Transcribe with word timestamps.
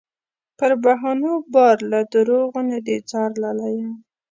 پر 0.57 0.71
بهانو 0.83 1.33
بار 1.53 1.77
له 1.91 1.99
دروغو 2.13 2.59
نه 2.69 2.77
دې 2.85 2.97
ځار 3.09 3.31
لالیه 3.41 3.89